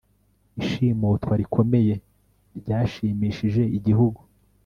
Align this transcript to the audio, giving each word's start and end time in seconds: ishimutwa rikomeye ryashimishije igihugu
ishimutwa 0.65 1.33
rikomeye 1.41 1.93
ryashimishije 2.59 3.63
igihugu 3.77 4.19